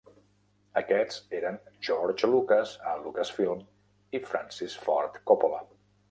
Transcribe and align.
Aquests 0.79 1.17
eren 1.39 1.57
George 1.89 2.29
Lucas 2.31 2.73
a 2.91 2.93
Lucasfilm 3.01 3.61
i 4.17 4.23
Francis 4.31 4.79
Ford 4.87 5.21
Coppola. 5.33 5.61